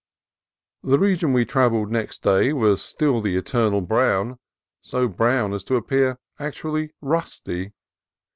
The 0.81 0.97
region 0.97 1.31
we 1.31 1.45
travelled 1.45 1.91
next 1.91 2.23
day 2.23 2.53
was 2.53 2.81
still 2.81 3.21
the 3.21 3.35
eternal 3.37 3.81
brown, 3.81 4.39
so 4.81 5.07
brown 5.07 5.53
as 5.53 5.63
to 5.65 5.75
appear 5.75 6.17
actually 6.39 6.89
rusty. 7.01 7.73